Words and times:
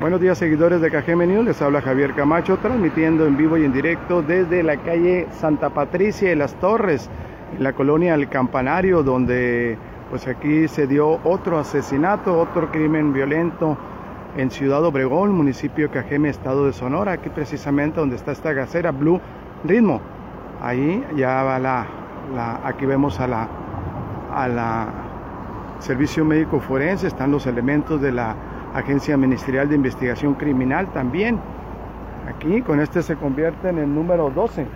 Buenos 0.00 0.20
días 0.20 0.38
seguidores 0.38 0.80
de 0.80 0.92
KGM 0.92 1.26
News, 1.26 1.44
les 1.44 1.60
habla 1.60 1.82
Javier 1.82 2.14
Camacho 2.14 2.56
transmitiendo 2.58 3.26
en 3.26 3.36
vivo 3.36 3.58
y 3.58 3.64
en 3.64 3.72
directo 3.72 4.22
desde 4.22 4.62
la 4.62 4.76
calle 4.76 5.26
Santa 5.32 5.70
Patricia 5.70 6.28
de 6.28 6.36
las 6.36 6.54
Torres, 6.54 7.10
en 7.56 7.64
la 7.64 7.72
colonia 7.72 8.14
El 8.14 8.28
Campanario, 8.28 9.02
donde 9.02 9.76
pues 10.08 10.28
aquí 10.28 10.68
se 10.68 10.86
dio 10.86 11.18
otro 11.24 11.58
asesinato, 11.58 12.38
otro 12.38 12.70
crimen 12.70 13.12
violento 13.12 13.76
en 14.36 14.52
Ciudad 14.52 14.84
Obregón, 14.84 15.32
municipio 15.32 15.88
de 15.88 15.94
Cajeme, 15.94 16.28
estado 16.28 16.66
de 16.66 16.74
Sonora, 16.74 17.10
aquí 17.10 17.28
precisamente 17.28 17.98
donde 17.98 18.14
está 18.14 18.30
esta 18.30 18.52
gasera 18.52 18.92
Blue 18.92 19.20
Ritmo. 19.64 20.00
Ahí 20.62 21.04
ya 21.16 21.42
va 21.42 21.58
la, 21.58 21.88
la 22.36 22.60
aquí 22.62 22.86
vemos 22.86 23.18
a 23.18 23.26
la 23.26 23.48
a 24.32 24.46
la 24.46 24.86
servicio 25.80 26.24
médico 26.24 26.60
forense, 26.60 27.08
están 27.08 27.32
los 27.32 27.48
elementos 27.48 28.00
de 28.00 28.12
la 28.12 28.36
Agencia 28.74 29.16
Ministerial 29.16 29.68
de 29.68 29.76
Investigación 29.76 30.34
Criminal 30.34 30.92
también. 30.92 31.38
Aquí 32.28 32.62
con 32.62 32.80
este 32.80 33.02
se 33.02 33.16
convierte 33.16 33.68
en 33.70 33.78
el 33.78 33.94
número 33.94 34.30
12, 34.30 34.66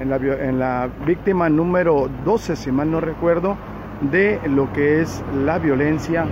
en 0.00 0.58
la, 0.58 0.88
víctima 1.06 1.48
número 1.48 2.08
12, 2.24 2.56
si 2.56 2.70
mal 2.70 2.90
no 2.90 3.00
recuerdo, 3.00 3.56
de 4.10 4.40
lo 4.46 4.72
que 4.72 5.00
es 5.00 5.22
la 5.44 5.58
violencia. 5.58 6.26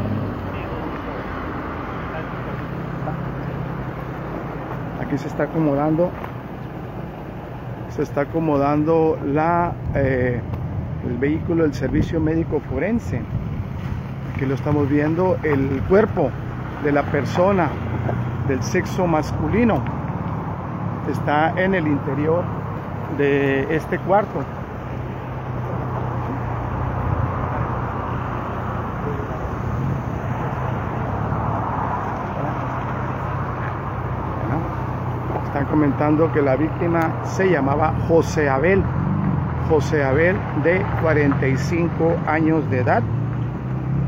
Aquí 5.00 5.16
se 5.18 5.28
está 5.28 5.44
acomodando 5.44 6.10
se 7.90 8.02
está 8.02 8.22
acomodando 8.22 9.18
la 9.24 9.72
eh, 9.94 10.38
el 11.08 11.16
vehículo 11.16 11.62
del 11.62 11.72
servicio 11.72 12.20
médico 12.20 12.60
forense. 12.68 13.22
Aquí 14.34 14.44
lo 14.44 14.54
estamos 14.54 14.88
viendo 14.90 15.38
el 15.42 15.80
cuerpo 15.88 16.30
de 16.86 16.92
la 16.92 17.02
persona 17.02 17.68
del 18.46 18.62
sexo 18.62 19.08
masculino 19.08 19.82
está 21.10 21.52
en 21.60 21.74
el 21.74 21.88
interior 21.88 22.44
de 23.18 23.74
este 23.74 23.98
cuarto. 23.98 24.44
están 35.44 35.66
comentando 35.66 36.32
que 36.32 36.40
la 36.40 36.54
víctima 36.54 37.10
se 37.24 37.50
llamaba 37.50 37.94
José 38.06 38.48
Abel. 38.48 38.80
José 39.68 40.04
Abel 40.04 40.36
de 40.62 40.84
45 41.02 42.14
años 42.28 42.70
de 42.70 42.78
edad 42.78 43.02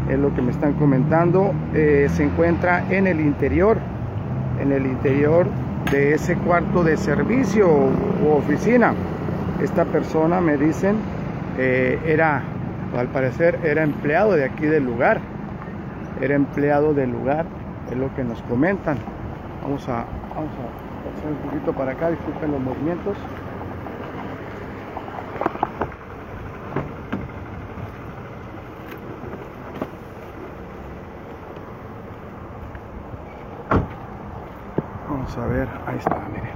es 0.08 0.18
lo 0.18 0.34
que 0.34 0.42
me 0.42 0.50
están 0.50 0.74
comentando, 0.74 1.52
eh, 1.74 2.06
se 2.10 2.24
encuentra 2.24 2.84
en 2.90 3.06
el 3.06 3.20
interior, 3.20 3.78
en 4.60 4.72
el 4.72 4.86
interior 4.86 5.46
de 5.90 6.14
ese 6.14 6.36
cuarto 6.36 6.82
de 6.82 6.96
servicio 6.96 7.68
u 7.68 8.28
oficina. 8.30 8.94
Esta 9.62 9.84
persona, 9.84 10.40
me 10.40 10.56
dicen, 10.56 10.96
eh, 11.58 11.98
era, 12.06 12.42
al 12.96 13.08
parecer, 13.08 13.58
era 13.64 13.82
empleado 13.82 14.32
de 14.32 14.44
aquí 14.44 14.66
del 14.66 14.84
lugar. 14.84 15.20
Era 16.20 16.34
empleado 16.34 16.94
del 16.94 17.10
lugar, 17.10 17.46
es 17.90 17.96
lo 17.96 18.14
que 18.14 18.24
nos 18.24 18.40
comentan. 18.42 18.96
Vamos 19.62 19.88
a, 19.88 20.04
vamos 20.34 20.52
a 20.52 21.14
pasar 21.14 21.30
un 21.30 21.50
poquito 21.50 21.72
para 21.72 21.92
acá, 21.92 22.10
disculpen 22.10 22.52
los 22.52 22.60
movimientos. 22.60 23.16
A 35.36 35.46
ver, 35.46 35.68
ahí 35.86 35.98
está, 35.98 36.16
miren. 36.32 36.48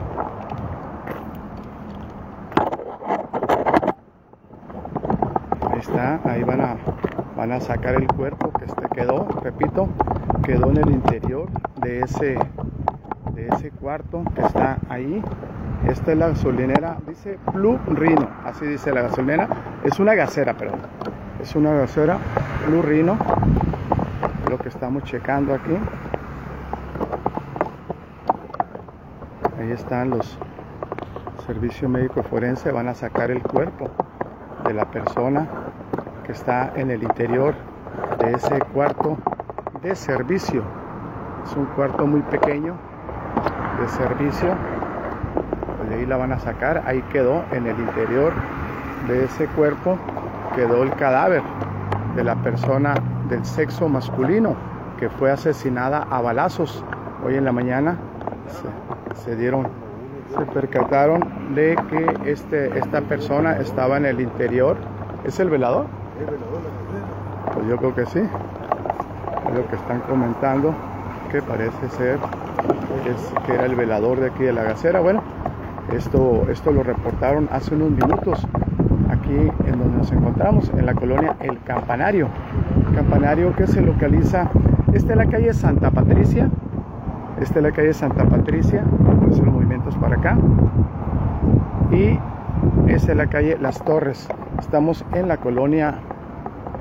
Ahí 5.70 5.78
está, 5.78 6.20
ahí 6.24 6.42
van 6.44 6.60
a, 6.60 6.76
van 7.36 7.52
a 7.52 7.60
sacar 7.60 7.94
el 7.96 8.06
cuerpo 8.06 8.50
que 8.58 8.64
este 8.64 8.88
quedó, 8.94 9.28
repito, 9.42 9.88
quedó 10.42 10.70
en 10.70 10.78
el 10.78 10.90
interior 10.90 11.48
de 11.82 12.00
ese, 12.00 12.38
de 13.34 13.48
ese 13.48 13.70
cuarto 13.72 14.24
que 14.34 14.42
está 14.42 14.78
ahí. 14.88 15.22
Esta 15.86 16.12
es 16.12 16.18
la 16.18 16.28
gasolinera, 16.28 16.96
dice 17.06 17.38
Blue 17.52 17.78
Rino, 17.88 18.28
así 18.44 18.64
dice 18.66 18.92
la 18.92 19.02
gasolinera. 19.02 19.48
Es 19.84 19.98
una 19.98 20.14
gasera, 20.14 20.54
perdón. 20.54 20.80
Es 21.42 21.54
una 21.56 21.72
gasera 21.72 22.18
Blue 22.66 22.82
lo 24.48 24.58
que 24.58 24.68
estamos 24.68 25.02
checando 25.04 25.54
aquí. 25.54 25.76
Ahí 29.62 29.70
están 29.70 30.10
los 30.10 30.36
servicios 31.46 31.88
médico 31.88 32.20
forense, 32.24 32.72
van 32.72 32.88
a 32.88 32.94
sacar 32.94 33.30
el 33.30 33.40
cuerpo 33.40 33.88
de 34.66 34.74
la 34.74 34.90
persona 34.90 35.46
que 36.26 36.32
está 36.32 36.72
en 36.74 36.90
el 36.90 37.04
interior 37.04 37.54
de 38.18 38.32
ese 38.32 38.58
cuarto 38.74 39.16
de 39.80 39.94
servicio. 39.94 40.64
Es 41.44 41.56
un 41.56 41.66
cuarto 41.76 42.08
muy 42.08 42.22
pequeño 42.22 42.74
de 43.80 43.88
servicio. 43.90 44.48
Pues 45.76 45.90
de 45.90 45.94
ahí 45.94 46.06
la 46.06 46.16
van 46.16 46.32
a 46.32 46.40
sacar. 46.40 46.82
Ahí 46.84 47.00
quedó 47.12 47.44
en 47.52 47.64
el 47.68 47.78
interior 47.78 48.32
de 49.06 49.26
ese 49.26 49.46
cuerpo, 49.46 49.96
quedó 50.56 50.82
el 50.82 50.90
cadáver 50.96 51.42
de 52.16 52.24
la 52.24 52.34
persona 52.34 52.94
del 53.28 53.44
sexo 53.44 53.88
masculino 53.88 54.56
que 54.98 55.08
fue 55.08 55.30
asesinada 55.30 56.04
a 56.10 56.20
balazos 56.20 56.84
hoy 57.24 57.36
en 57.36 57.44
la 57.44 57.52
mañana 57.52 57.96
se 59.14 59.36
dieron, 59.36 59.66
se 60.36 60.44
percataron 60.46 61.54
de 61.54 61.76
que 61.90 62.30
este, 62.30 62.78
esta 62.78 63.00
persona 63.02 63.58
estaba 63.58 63.96
en 63.96 64.06
el 64.06 64.20
interior. 64.20 64.76
¿Es 65.24 65.38
el 65.40 65.50
velador? 65.50 65.86
Pues 67.54 67.66
yo 67.68 67.76
creo 67.76 67.94
que 67.94 68.06
sí. 68.06 68.20
Es 68.20 69.54
lo 69.54 69.68
que 69.68 69.76
están 69.76 70.00
comentando, 70.00 70.74
que 71.30 71.42
parece 71.42 71.88
ser 71.90 72.18
es, 73.06 73.32
que 73.46 73.54
era 73.54 73.66
el 73.66 73.74
velador 73.74 74.20
de 74.20 74.28
aquí 74.28 74.44
de 74.44 74.52
la 74.52 74.62
gacera. 74.62 75.00
Bueno, 75.00 75.22
esto, 75.92 76.46
esto 76.50 76.70
lo 76.70 76.82
reportaron 76.82 77.48
hace 77.52 77.74
unos 77.74 77.90
minutos 77.90 78.46
aquí 79.10 79.34
en 79.66 79.78
donde 79.78 79.98
nos 79.98 80.12
encontramos, 80.12 80.70
en 80.76 80.86
la 80.86 80.94
colonia 80.94 81.36
El 81.40 81.60
Campanario. 81.62 82.28
Campanario 82.94 83.54
que 83.56 83.66
se 83.66 83.80
localiza, 83.80 84.50
esta 84.92 85.12
es 85.12 85.18
la 85.18 85.26
calle 85.26 85.52
Santa 85.54 85.90
Patricia, 85.90 86.48
esta 87.42 87.58
es 87.58 87.64
la 87.64 87.72
calle 87.72 87.92
Santa 87.92 88.24
Patricia, 88.24 88.84
los 89.26 89.42
movimientos 89.42 89.96
para 89.96 90.16
acá. 90.16 90.38
Y 91.90 92.16
esta 92.88 93.12
es 93.12 93.16
la 93.16 93.26
calle 93.26 93.58
Las 93.60 93.84
Torres. 93.84 94.28
Estamos 94.60 95.04
en 95.12 95.26
la 95.26 95.38
colonia, 95.38 95.98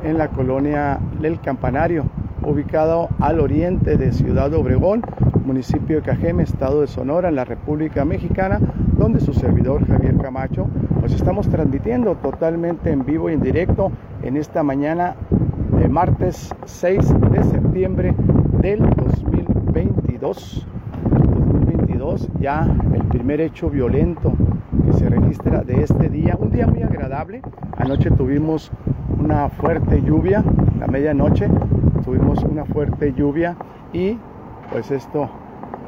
en 0.03 0.19
la 0.19 0.27
colonia 0.27 0.99
del 1.19 1.39
Campanario, 1.41 2.05
ubicado 2.43 3.09
al 3.19 3.39
oriente 3.39 3.97
de 3.97 4.11
Ciudad 4.11 4.53
Obregón, 4.53 5.01
municipio 5.45 5.97
de 5.97 6.03
Cajeme, 6.03 6.43
estado 6.43 6.81
de 6.81 6.87
Sonora, 6.87 7.29
en 7.29 7.35
la 7.35 7.45
República 7.45 8.05
Mexicana, 8.05 8.59
donde 8.97 9.19
su 9.19 9.33
servidor 9.33 9.87
Javier 9.87 10.15
Camacho, 10.17 10.67
nos 11.01 11.11
estamos 11.11 11.49
transmitiendo 11.49 12.15
totalmente 12.17 12.91
en 12.91 13.03
vivo 13.03 13.31
y 13.31 13.33
en 13.33 13.41
directo 13.41 13.91
en 14.21 14.37
esta 14.37 14.61
mañana 14.61 15.15
de 15.79 15.87
martes 15.87 16.53
6 16.65 16.99
de 17.31 17.43
septiembre 17.45 18.13
del 18.61 18.87
2022. 20.21 20.67
2022 21.11 22.29
ya 22.39 22.67
el 22.93 23.03
primer 23.05 23.41
hecho 23.41 23.69
violento 23.69 24.33
que 24.85 24.93
se 24.93 25.09
registra 25.09 25.63
de 25.63 25.83
este 25.83 26.09
día, 26.09 26.37
un 26.39 26.51
día 26.51 26.67
muy 26.67 26.83
agradable. 26.83 27.41
Anoche 27.77 28.11
tuvimos 28.11 28.71
una 29.19 29.49
fuerte 29.49 30.01
lluvia, 30.03 30.43
la 30.79 30.87
medianoche 30.87 31.47
tuvimos 32.05 32.43
una 32.43 32.65
fuerte 32.65 33.13
lluvia 33.13 33.55
y 33.93 34.17
pues 34.71 34.91
esto 34.91 35.29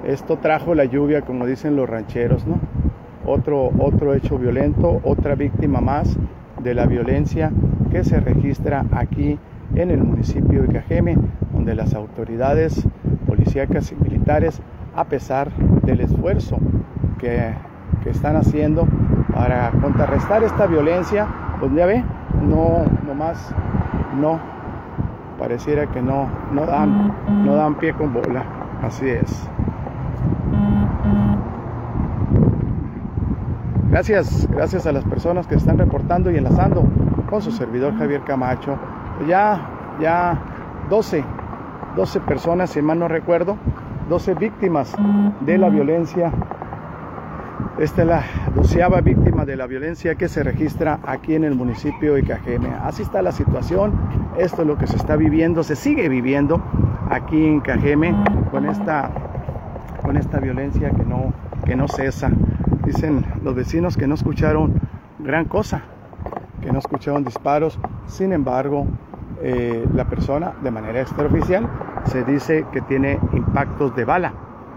esto 0.04 0.38
trajo 0.38 0.76
la 0.76 0.86
lluvia, 0.86 1.22
como 1.22 1.46
dicen 1.46 1.76
los 1.76 1.90
rancheros, 1.90 2.46
¿no? 2.46 2.60
Otro 3.26 3.72
otro 3.80 4.16
hecho 4.16 4.38
violento, 4.38 5.00
otra 5.04 5.36
víctima 5.36 5.80
más 5.80 6.18
de 6.62 6.74
la 6.74 6.88
violencia 6.88 7.52
que 7.92 8.04
se 8.04 8.20
registra 8.20 8.86
aquí 8.92 9.38
en 9.76 9.92
el 9.92 10.04
municipio 10.04 10.64
de 10.64 10.68
Cajeme, 10.70 11.18
donde 11.54 11.76
las 11.76 11.94
autoridades 11.94 12.86
policíacas 13.54 13.92
y 13.92 13.96
militares, 13.96 14.62
a 14.96 15.04
pesar 15.06 15.52
del 15.84 16.02
esfuerzo 16.02 16.58
que, 17.20 17.54
están 18.06 18.36
haciendo 18.36 18.86
para 19.34 19.72
contrarrestar 19.82 20.44
esta 20.44 20.68
violencia, 20.68 21.26
pues 21.60 21.72
ya 21.74 21.86
ve, 21.86 22.04
no, 22.42 22.84
más 23.16 23.50
no, 24.20 24.40
pareciera 25.40 25.88
que 25.88 26.02
no, 26.02 26.28
no 26.52 26.66
dan, 26.66 27.14
no 27.46 27.56
dan 27.56 27.76
pie 27.76 27.94
con 27.94 28.14
bola, 28.14 28.44
así 28.82 29.08
es. 29.08 29.50
Gracias, 33.90 34.50
gracias 34.52 34.86
a 34.86 34.92
las 34.92 35.06
personas 35.06 35.48
que 35.48 35.56
están 35.56 35.78
reportando 35.78 36.30
y 36.30 36.36
enlazando 36.36 36.84
con 37.30 37.42
su 37.42 37.52
servidor 37.52 37.98
Javier 37.98 38.22
Camacho. 38.26 38.78
Ya, 39.28 39.62
ya 40.02 40.38
12, 40.90 41.24
12 41.96 42.20
personas, 42.22 42.72
si 42.72 42.82
mal 42.82 43.00
no 43.00 43.08
recuerdo, 43.08 43.58
12 44.10 44.34
víctimas 44.36 44.96
de 45.42 45.58
la 45.58 45.70
violencia. 45.70 46.32
Esta 47.78 48.02
es 48.02 48.08
la 48.08 48.24
doceava 48.56 49.02
víctima 49.02 49.46
de 49.46 49.56
la 49.56 49.68
violencia 49.68 50.16
que 50.16 50.28
se 50.28 50.44
registra 50.44 51.00
aquí 51.06 51.36
en 51.36 51.44
el 51.44 51.56
municipio 51.56 52.16
de 52.16 52.24
Cajeme. 52.24 52.70
Así 52.84 53.04
está 53.04 53.22
la 53.22 53.32
situación, 53.32 53.94
esto 54.38 54.62
es 54.62 54.68
lo 54.68 54.78
que 54.78 54.88
se 54.88 54.96
está 54.96 55.16
viviendo, 55.16 55.64
se 55.64 55.76
sigue 55.76 56.10
viviendo 56.10 56.62
aquí 57.10 57.46
en 57.46 57.62
Cajeme 57.62 58.16
con 58.52 58.66
esta, 58.66 59.10
con 60.04 60.18
esta 60.18 60.40
violencia 60.40 60.92
que 60.92 61.04
no, 61.04 61.34
que 61.66 61.76
no 61.76 61.88
cesa. 61.88 62.32
Dicen 62.86 63.26
los 63.44 63.56
vecinos 63.56 63.98
que 63.98 64.08
no 64.08 64.16
escucharon 64.16 64.74
gran 65.20 65.46
cosa, 65.46 65.84
que 66.62 66.72
no 66.72 66.80
escucharon 66.80 67.24
disparos, 67.24 67.80
sin 68.08 68.34
embargo, 68.34 68.88
eh, 69.42 69.86
la 69.94 70.06
persona 70.06 70.54
de 70.62 70.72
manera 70.72 71.02
extraoficial 71.02 71.68
se 72.06 72.24
dice 72.24 72.66
que 72.72 72.82
tiene 72.82 73.20
impactos 73.34 73.96
de 73.96 74.06
bala. 74.06 74.34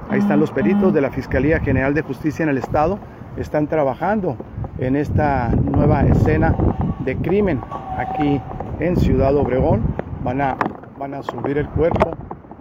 Ahí 0.09 0.21
están 0.21 0.41
los 0.41 0.51
peritos 0.53 0.95
de 0.95 1.01
la 1.01 1.11
Fiscalía 1.11 1.61
General 1.61 1.93
de 1.95 2.03
Justicia 2.03 2.43
en 2.45 2.49
el 2.49 2.59
Estado, 2.59 2.99
están 3.37 3.67
trabajando 3.67 4.37
en 4.79 4.97
esta 4.97 5.49
nueva 5.49 6.03
escena 6.03 6.55
de 7.01 7.17
crimen 7.17 7.61
aquí 7.99 8.41
en 8.81 8.97
Ciudad 8.97 9.35
Obregón. 9.37 9.83
Van 10.23 10.41
a, 10.41 10.57
van 10.99 11.15
a 11.15 11.23
subir 11.23 11.59
el 11.59 11.69
cuerpo 11.69 12.11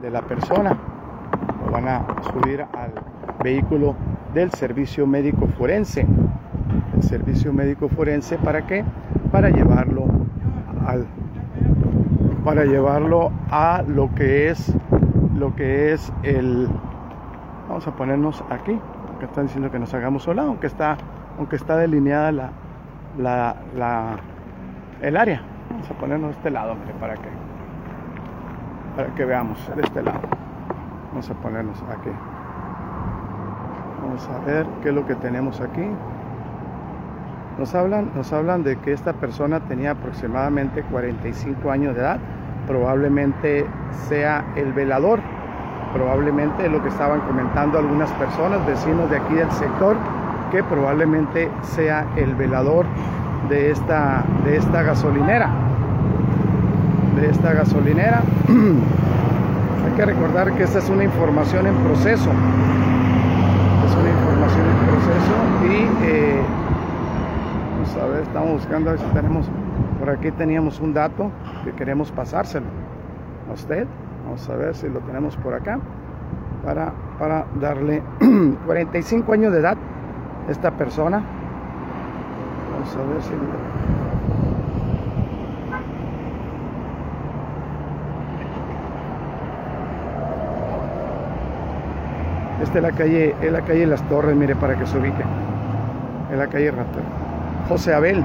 de 0.01 0.09
la 0.11 0.21
persona, 0.21 0.77
lo 1.65 1.71
van 1.71 1.87
a 1.87 2.05
subir 2.31 2.61
al 2.61 2.91
vehículo 3.43 3.95
del 4.33 4.51
servicio 4.51 5.07
médico 5.07 5.47
forense. 5.57 6.05
El 6.95 7.03
servicio 7.03 7.53
médico 7.53 7.89
forense, 7.89 8.37
¿para 8.37 8.65
qué? 8.65 8.83
Para 9.31 9.49
llevarlo 9.49 10.05
al 10.85 11.05
para 12.45 12.63
llevarlo 12.63 13.31
a 13.49 13.83
lo 13.87 14.13
que 14.13 14.49
es 14.49 14.71
lo 15.35 15.55
que 15.55 15.91
es 15.91 16.13
el 16.23 16.69
vamos 17.67 17.87
a 17.87 17.91
ponernos 17.95 18.43
aquí 18.51 18.79
que 19.19 19.25
están 19.25 19.47
diciendo 19.47 19.71
que 19.71 19.79
nos 19.79 19.93
hagamos 19.93 20.23
sola 20.23 20.43
aunque 20.43 20.67
está 20.67 20.95
aunque 21.37 21.55
está 21.55 21.75
delineada 21.75 22.31
la, 22.31 22.51
la, 23.17 23.55
la 23.75 24.17
el 25.01 25.17
área. 25.17 25.41
Vamos 25.69 25.89
a 25.89 25.93
ponernos 25.95 26.29
de 26.29 26.37
este 26.37 26.51
lado 26.51 26.75
para 26.99 27.15
que 27.15 27.29
para 28.95 29.13
que 29.13 29.25
veamos 29.25 29.59
de 29.75 29.81
este 29.81 30.01
lado. 30.01 30.21
Vamos 31.09 31.29
a 31.29 31.33
ponernos 31.33 31.83
aquí. 31.83 32.11
Vamos 34.01 34.29
a 34.29 34.39
ver 34.45 34.65
qué 34.81 34.89
es 34.89 34.95
lo 34.95 35.05
que 35.05 35.15
tenemos 35.15 35.59
aquí 35.61 35.87
nos 37.57 37.73
hablan, 37.73 38.11
nos 38.15 38.31
hablan 38.33 38.63
de 38.63 38.77
que 38.77 38.91
esta 38.91 39.13
persona 39.13 39.61
tenía 39.61 39.91
aproximadamente 39.91 40.83
45 40.83 41.71
años 41.71 41.95
de 41.95 42.01
edad, 42.01 42.19
probablemente 42.67 43.65
sea 44.07 44.43
el 44.55 44.73
velador, 44.73 45.19
probablemente 45.93 46.65
es 46.65 46.71
lo 46.71 46.83
que 46.83 46.89
estaban 46.89 47.21
comentando 47.21 47.79
algunas 47.79 48.11
personas, 48.13 48.65
vecinos 48.65 49.09
de 49.09 49.17
aquí 49.17 49.35
del 49.35 49.51
sector, 49.51 49.95
que 50.51 50.63
probablemente 50.63 51.49
sea 51.61 52.05
el 52.17 52.35
velador 52.35 52.85
de 53.49 53.71
esta, 53.71 54.23
de 54.43 54.57
esta 54.57 54.83
gasolinera. 54.83 55.49
De 57.15 57.29
esta 57.29 57.53
gasolinera. 57.53 58.21
Hay 59.85 59.91
que 59.95 60.05
recordar 60.05 60.51
que 60.53 60.63
esta 60.63 60.79
es 60.79 60.89
una 60.89 61.03
información 61.03 61.67
en 61.67 61.75
proceso. 61.75 62.29
Es 63.85 63.95
una 63.95 64.09
información 64.09 64.65
en 64.67 64.77
proceso 64.87 65.35
y 65.63 66.05
eh, 66.05 66.41
a 67.93 68.05
ver, 68.07 68.21
estamos 68.23 68.51
buscando 68.53 68.89
a 68.89 68.93
ver 68.93 69.01
si 69.01 69.07
tenemos, 69.13 69.47
por 69.99 70.09
aquí 70.09 70.31
teníamos 70.31 70.79
un 70.79 70.93
dato 70.93 71.31
que 71.63 71.71
queremos 71.73 72.11
pasárselo 72.11 72.65
a 73.49 73.53
usted. 73.53 73.87
Vamos 74.25 74.49
a 74.49 74.55
ver 74.55 74.75
si 74.75 74.89
lo 74.89 74.99
tenemos 75.01 75.37
por 75.37 75.53
acá 75.53 75.79
para, 76.63 76.93
para 77.19 77.45
darle 77.59 78.01
45 78.65 79.31
años 79.33 79.53
de 79.53 79.59
edad 79.59 79.77
esta 80.49 80.71
persona. 80.71 81.23
Vamos 82.73 82.95
a 82.95 83.13
ver 83.13 83.21
si... 83.21 83.33
Esta 92.63 92.77
es 92.77 92.83
la 92.83 92.91
calle, 92.91 93.35
es 93.41 93.51
la 93.51 93.61
calle 93.61 93.85
Las 93.85 94.01
Torres, 94.09 94.35
mire, 94.35 94.55
para 94.55 94.75
que 94.75 94.87
se 94.87 94.97
ubique. 94.97 95.23
Es 96.31 96.37
la 96.37 96.47
calle 96.47 96.71
Rato. 96.71 97.24
José 97.67 97.93
Abel, 97.93 98.23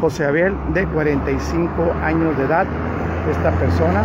José 0.00 0.24
Abel 0.24 0.54
de 0.72 0.86
45 0.86 1.92
años 2.04 2.36
de 2.36 2.44
edad, 2.44 2.66
esta 3.30 3.50
persona, 3.52 4.02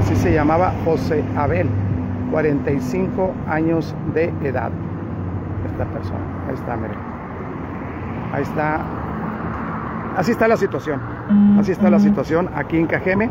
así 0.00 0.16
se 0.16 0.32
llamaba 0.32 0.72
José 0.84 1.22
Abel, 1.36 1.68
45 2.30 3.34
años 3.48 3.94
de 4.14 4.32
edad, 4.42 4.70
esta 5.70 5.84
persona, 5.84 6.20
ahí 6.48 6.54
está, 6.54 6.76
mire, 6.76 6.94
ahí 8.32 8.42
está, 8.42 8.80
así 10.16 10.30
está 10.32 10.48
la 10.48 10.56
situación, 10.56 11.00
así 11.60 11.72
está 11.72 11.90
la 11.90 12.00
situación 12.00 12.48
aquí 12.54 12.78
en 12.78 12.86
Cajeme, 12.86 13.28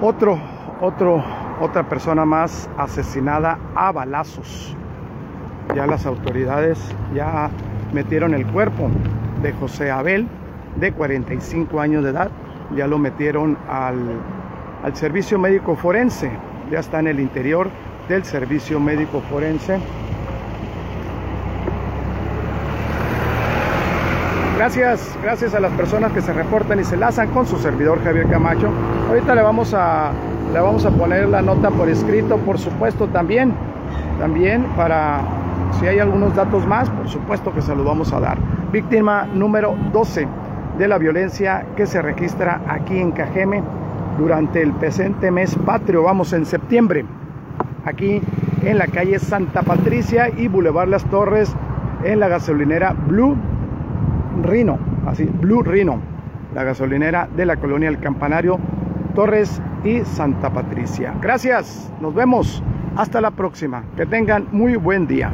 otro, 0.00 0.38
otro, 0.80 1.22
otra 1.60 1.82
persona 1.82 2.24
más 2.24 2.70
asesinada 2.78 3.58
a 3.74 3.92
balazos, 3.92 4.74
ya 5.74 5.86
las 5.86 6.06
autoridades 6.06 6.78
ya 7.14 7.50
metieron 7.92 8.34
el 8.34 8.46
cuerpo 8.46 8.88
de 9.42 9.52
José 9.52 9.90
Abel, 9.90 10.26
de 10.76 10.92
45 10.92 11.80
años 11.80 12.04
de 12.04 12.10
edad, 12.10 12.30
ya 12.76 12.86
lo 12.86 12.98
metieron 12.98 13.56
al, 13.68 13.98
al 14.82 14.96
servicio 14.96 15.38
médico 15.38 15.76
forense, 15.76 16.30
ya 16.70 16.78
está 16.78 17.00
en 17.00 17.08
el 17.08 17.20
interior 17.20 17.68
del 18.08 18.24
servicio 18.24 18.80
médico 18.80 19.22
forense. 19.30 19.78
Gracias, 24.56 25.16
gracias 25.22 25.54
a 25.54 25.60
las 25.60 25.72
personas 25.72 26.12
que 26.12 26.20
se 26.20 26.34
reportan 26.34 26.78
y 26.80 26.84
se 26.84 26.94
lazan 26.96 27.30
con 27.30 27.46
su 27.46 27.56
servidor 27.56 28.04
Javier 28.04 28.28
Camacho. 28.28 28.68
Ahorita 29.08 29.34
le 29.34 29.40
vamos 29.40 29.72
a, 29.72 30.12
le 30.52 30.60
vamos 30.60 30.84
a 30.84 30.90
poner 30.90 31.28
la 31.28 31.40
nota 31.40 31.70
por 31.70 31.88
escrito, 31.88 32.36
por 32.36 32.58
supuesto 32.58 33.08
también, 33.08 33.54
también 34.18 34.64
para 34.76 35.22
si 35.78 35.86
hay 35.86 35.98
algunos 35.98 36.34
datos 36.34 36.66
más, 36.66 36.90
por 36.90 37.08
supuesto 37.08 37.52
que 37.54 37.62
se 37.62 37.74
los 37.74 37.84
vamos 37.84 38.12
a 38.12 38.20
dar. 38.20 38.38
Víctima 38.72 39.26
número 39.34 39.74
12 39.92 40.26
de 40.78 40.88
la 40.88 40.98
violencia 40.98 41.66
que 41.76 41.86
se 41.86 42.02
registra 42.02 42.60
aquí 42.68 42.98
en 42.98 43.12
Cajeme 43.12 43.62
durante 44.18 44.62
el 44.62 44.72
presente 44.72 45.30
mes 45.30 45.54
patrio, 45.64 46.02
vamos 46.02 46.32
en 46.32 46.44
septiembre, 46.44 47.04
aquí 47.84 48.20
en 48.62 48.78
la 48.78 48.86
calle 48.86 49.18
Santa 49.18 49.62
Patricia 49.62 50.28
y 50.36 50.48
Boulevard 50.48 50.88
Las 50.88 51.04
Torres, 51.06 51.54
en 52.04 52.20
la 52.20 52.28
gasolinera 52.28 52.92
Blue 52.92 53.36
Rino, 54.42 54.78
así, 55.06 55.24
Blue 55.24 55.62
Rino, 55.62 56.00
la 56.54 56.64
gasolinera 56.64 57.28
de 57.36 57.46
la 57.46 57.56
colonia 57.56 57.88
El 57.88 57.98
Campanario, 57.98 58.58
Torres 59.14 59.60
y 59.84 60.00
Santa 60.00 60.50
Patricia. 60.50 61.14
Gracias, 61.20 61.92
nos 62.00 62.14
vemos, 62.14 62.62
hasta 62.96 63.20
la 63.20 63.30
próxima, 63.30 63.84
que 63.96 64.06
tengan 64.06 64.46
muy 64.52 64.76
buen 64.76 65.06
día. 65.06 65.32